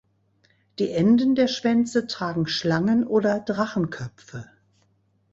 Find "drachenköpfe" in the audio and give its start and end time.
3.39-4.49